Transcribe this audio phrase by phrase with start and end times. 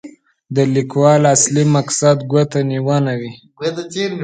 [0.55, 3.31] د لیکوال اصلي مقصد ګوتنیونه وي.